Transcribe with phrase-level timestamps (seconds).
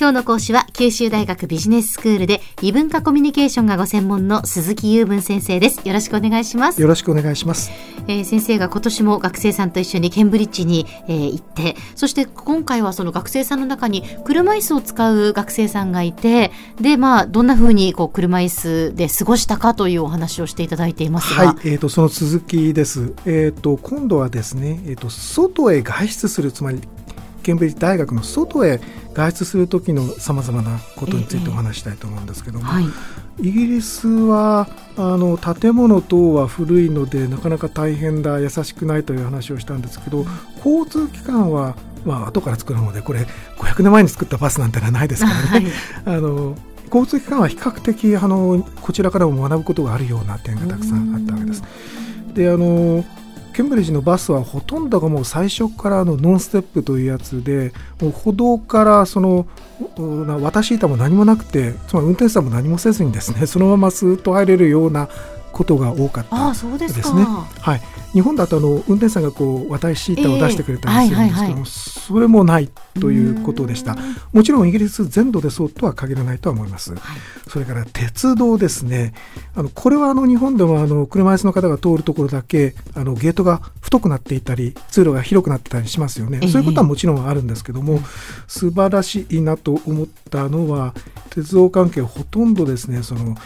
[0.00, 5.86] 今日の講師は九州大学ビジネススクールで異文化コミュニケーションがご専門の鈴木雄文先生です。
[5.86, 6.80] よろしくお願いします。
[6.80, 7.70] よろしくお願いします、
[8.08, 21.48] えー、先生が今年も学生さんと一緒にケンブリッジに、えー、行ってそして今回はその学生さんの中に車椅子を使う学生さんがいてでまあどんなふうにこう車椅子で過ごしたかというお話をしていただいていますが。
[21.48, 23.12] はい、えーと、その続きです。
[23.26, 26.80] えっ、ー、と今度はですねえっ、ー、と外へ外出するつまり
[27.42, 28.80] ケンブリッジ大学の外へ
[29.14, 32.84] 外出する時のさまざまなことについてお話したいと思うんですけども、はい、
[33.40, 40.24] イギリスはあの建物等は古いのでなかなか大変だ優しくないという話をしたんですけど
[40.64, 43.26] 交通機関はまあ後から作るのでこれ
[43.58, 45.70] 500年前に作ったバスなんてのはないですからね。
[46.04, 51.62] はい、あの交通機関は比較的あのこちらからも学ぶことがあるような点がたくさんあったわけです。
[52.34, 53.04] であの
[53.50, 59.46] ケンブリッジのバスはほとんどがもう最初からのノンステップというやつでもう歩道からその
[60.40, 65.08] 渡し板も何もなくてつまり運転手さんも何もせずにですね そのままスーッと入れるような
[65.52, 67.26] ことが多かったですね。
[67.60, 71.64] はい、日本だとあの運転手さんがこう渡し板を出してくれたりするんですけども、
[72.10, 72.68] それもない
[73.00, 73.96] ということでした。
[74.32, 76.92] もちろんイギリス全土でそうとは限らないとは思います。
[76.92, 77.00] はい、
[77.48, 79.14] それから鉄道ですね。
[79.54, 86.40] あのこれはあの日本でもあの車椅子の方が通るところだけあのゲートが太くなっていたり通路が広くなってたりしますよね。
[86.48, 88.00] そういうことはもちろんあるんですけども、
[88.48, 90.94] 素晴らしいなと思ったのは
[91.30, 93.36] 鉄道関係ほとんどですねその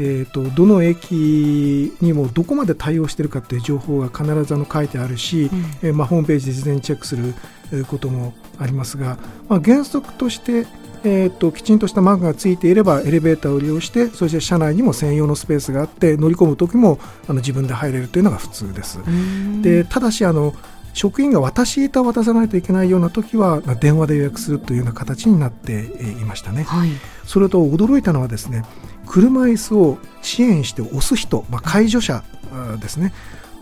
[0.00, 7.34] えーと、どの駅にもどこまで対応しているかという情報が必ずあの書いてあるし、うん、えー、まあ、ホームページで事前にチェックする
[7.88, 10.66] こともありますが、まあ、原則として、
[11.04, 18.98] えーと、きちんとしたマークがついていればエレベーターを利用してそして車内にも専用のスペースがあって乗り込む時もあの自分で入れるというのが普通です。
[19.62, 20.54] でただしあの
[20.94, 25.84] 職員が渡し板を渡さないといけないような時は電話で予約するというような形になって
[26.20, 26.64] いましたね。
[26.64, 26.90] はい、
[27.24, 28.64] それと驚いたのはですね
[29.06, 32.24] 車椅子を支援して押す人、まあ、介助者
[32.80, 33.12] ですね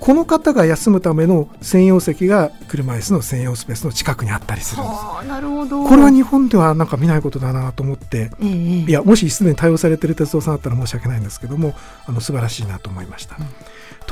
[0.00, 4.92] この方が休むための専用席が車椅子の専用スペースの近くにあったりするんで
[5.22, 5.28] す。
[5.28, 5.84] なるほど。
[5.84, 11.74] これは日本ではなんか見ないことだなと思って、えー、いやもしすでに対応されている鉄道さんだったら申し訳ないんですけども
[12.06, 13.36] あの素晴らしいなと思いました。
[13.38, 13.46] うん。
[13.46, 13.54] と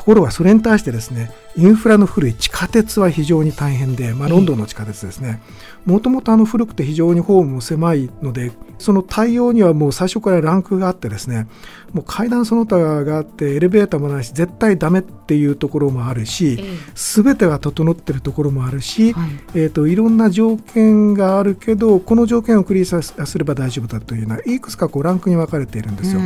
[0.04, 5.40] ころがそれに対してですねインフラの古い地下鉄は非常に大変で、まあ、ロンドンの地下鉄ですね。
[5.86, 11.46] もともと古くて非常にホームも狭いのでその対応にはもう最初からランクがあってですね
[11.92, 16.58] もう階段その他があってエレベーターもないし絶対ダメっていうところもあるし、
[16.94, 19.30] すべてが整ってるところもあるし、はい。
[19.54, 26.20] えーと、いろんな条件があるけどこの条件をクリアすれば大丈夫だというのはいくつかこうランクに分かれているんですよ。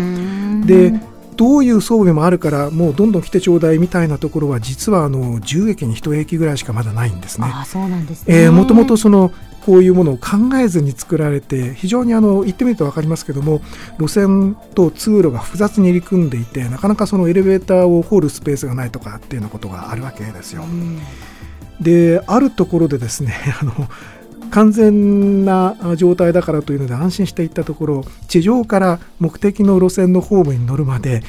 [0.67, 7.49] でどういう装備もあるからもうどんどん来てちょうだいみたいなところは実はあの10駅に1駅ぐらいしかまだないんですね。
[7.55, 9.31] あそうなんですね、もともとその
[9.65, 13.61] こういうものを考えずに作られて非常にあの言ってみると分かりますけども
[13.99, 20.65] 路線と通路が複雑に入り組んでいてなかなかそのエレベーターをホールスペースがないとかっていうようなことがあるわけですよ。
[21.81, 23.89] であるところでですね あの
[24.49, 31.23] 完全な状態だからというので安心していったところ地上から目的の路線のホームに乗るまで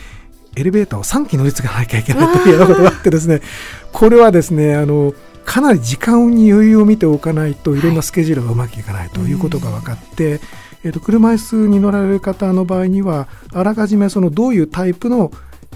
[0.56, 3.41] エレベーターを3機乗り継がなきゃいけないというようなことがあってですね
[3.94, 5.13] これはですねあの
[5.46, 10.40] かなり時間に余裕を見ておかないといろんなスケジュールがうまくいかないということが分かって、はい、
[10.85, 15.31] えー、と車椅子に乗られる方の場合にはあらかじめそのどういうタイプの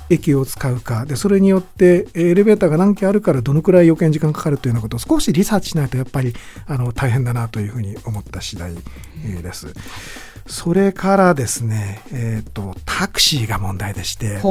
[0.10, 1.06] 駅を使うか。
[1.06, 6.34] でそれによってエレベーターが何機あるからどのくらい余計に時間かかるというようなことを少しリサーチしないとやっぱり
[6.68, 8.74] あの大変だなというふうに思った次第
[9.42, 9.74] です。
[10.46, 14.42] それからですね、えーと、タクシーが問題でして、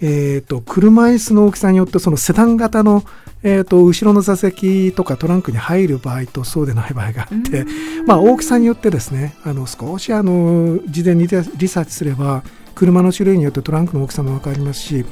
[0.00, 3.02] えーと、車椅子の大きさによってそのセダン型の、
[3.42, 7.64] えーと、後ろの座席とかトランクに入る場合とそうでない場合があって、
[8.06, 12.44] まあ、大きさによってですねあの少しあの事前にリサーチすれば
[12.74, 15.04] 車の種類によってトランクの大きさも分かりますし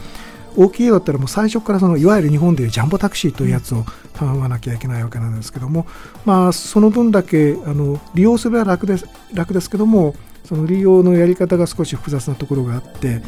[0.57, 3.85] 大きいよだったらもう最初からそのいわゆる日本でいうジャンボタクシーというやつを
[4.15, 5.87] 頼まなきゃいけないわけなんですけども、
[6.25, 10.15] まあ、その分だけあの利用すれば楽です楽ですけども
[10.45, 13.23] その利用のやり方が少し複雑なところがあって、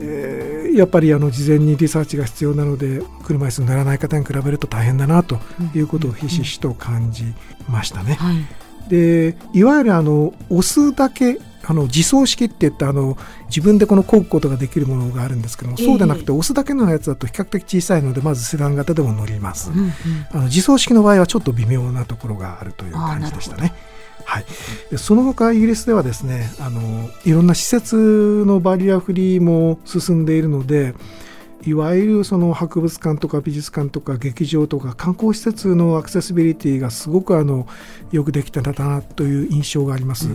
[0.00, 5.38] えー、やっぱりあの事前にリサーチが必要なので車椅子に乗らない方に比べると大変だなと
[5.74, 7.24] いうことをひしひしと感じ
[7.68, 8.14] ましたね。
[8.14, 11.38] はい、でいわゆるあの押すだけ
[11.68, 13.18] あの自走式って言ってあの
[13.48, 19.92] 自分でこの漕ぐことができるものがあるんですけども、えー、そうでなくて押すだけのやつだと比較的小さいのでまずセダン型でも乗ります、うんうん、
[20.32, 23.74] あの自走式の場合はちょっと微妙なところがあるという感じでしたね。
[24.24, 24.44] はい、
[24.90, 30.94] でその他イギリスではですねあのいろんな施設のバリアフリーも進んでいるので
[31.68, 37.66] いわゆるその博物館とか美術館とか劇場とか観光施設のアクセシビリティがすごくあの
[38.10, 40.28] よくできたんだなという印象があります。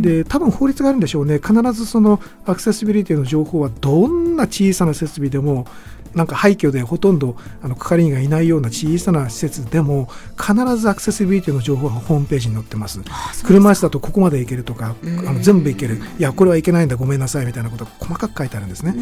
[0.00, 5.66] で多分法律があるんでしょうね必ずそのアクセシビリティの情報はどんな小さな設備でも
[6.14, 10.08] なんか廃墟でほとんどあの係員がいないような小さな施設でも
[10.38, 13.00] 必ずアクセシビリティの情報がホームページに載ってます。
[13.44, 16.00] 車椅子だとここまで行けるとかあの全部行ける。
[16.18, 18.94] いやこれはいけないんだごめんなさいみたいなことが細かく書いてあるんですね。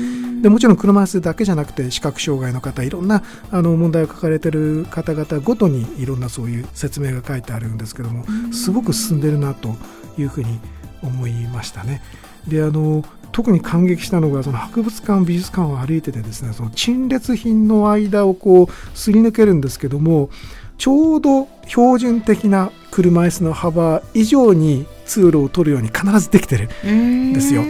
[0.42, 9.76] でもちろん車椅子だけじゃなくて視覚障害の方いろんなあの問題を抱えている方々ごとにいろんなそういう説明が書いてあるんですけどもすごく進んでるなと
[10.18, 10.58] いうふうに
[11.02, 12.02] 思いましたね。
[12.46, 20.30] であの特に感激したのがその博物館美術館を歩いててですねその陳列品の間をこうすり抜けるんですけども
[20.78, 27.62] ちょうど標準的な車椅子の幅以上に通路を取るように必ずできてるんですよ。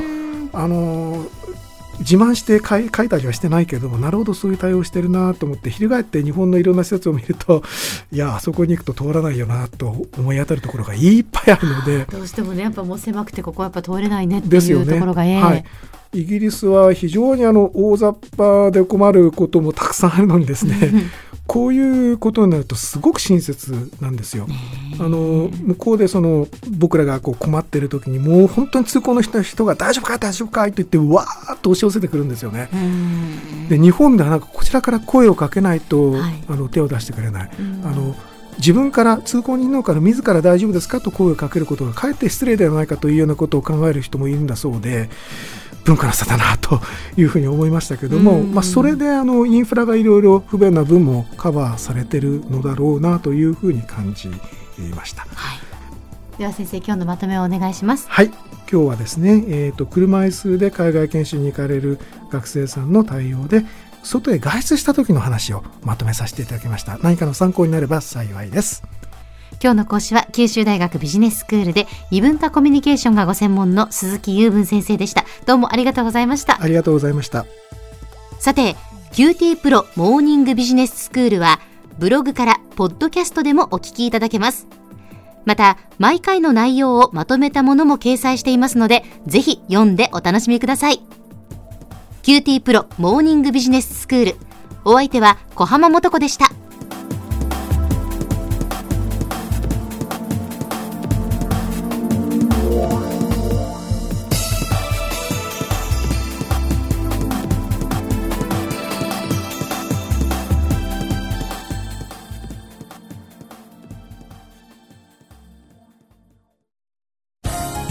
[0.55, 1.27] あの
[2.03, 7.63] 自慢して書い書いたりはしてないけどなるほどそういう対応してるなと思って翻って日本のいろんな施設を見ると
[8.13, 15.65] いやあそこに行くと通らないよなと思い当たるところがいっぱいあるのでどうしてもねやっぱもう狭くてここはやっぱ通れないねっていうところが、ね、はい、
[16.13, 20.93] イギリスは非常にあの大雑把で困ることもたくさんあるのにですね
[21.53, 24.47] こういうことになるとすごく親切なんですよ。
[24.99, 30.17] あの向こうでその僕らがこう困ってる時にもう本当に通行の人が大丈夫か？
[30.17, 30.65] 大丈夫か？
[30.69, 32.71] と言ってわーっと押し寄せてくるんですよね。
[33.69, 37.51] で日本ではなんかこちらから声をかけないと、はい、あの手を出してくれない。
[37.85, 38.17] あの
[38.57, 41.03] 自分から通行人のから自ら大丈夫ですか？
[41.03, 45.11] と声をかけることがかえって失礼ではないかというようなことを考える人もいるんだそうで
[45.85, 46.81] 文化の差だなと
[47.17, 54.29] いうふうに思いましたけども、まあ、それであのインフラがいろいろ不便な分もカバーされてるのだろうなというふうに感じ
[54.95, 55.23] ました。
[55.23, 58.07] はい、では先生今日のまとめをお願いします。
[58.09, 58.31] はい。
[58.71, 61.99] 今日はですね、えーと、車椅子で海外研修に行かれる
[62.31, 63.67] 学生さんの対応で
[64.03, 66.97] 外へ外出した時の話をまとめさせていただきました。
[67.03, 68.83] 何かの参考になれば幸いです
[69.63, 75.25] 今日の講師は九州大学ビジネススクールで異文化コミュニケーションがご専門の鈴木雄文先生でした。
[75.47, 76.61] どうもありがとうございました。
[76.61, 77.47] ありがとうございました。
[78.41, 78.75] さて、
[79.13, 81.61] QT プロモーニングビジネススクールは
[81.97, 84.67] ブログからポッドキャストでもお聞きいただけます。
[85.45, 91.01] また、毎回の内容をまとめたものも掲載していますので、ぜひ読んでお楽しみください。
[92.25, 94.37] QT プロモーニングビジネススクール。
[94.85, 96.51] お相手は小浜もとこでした。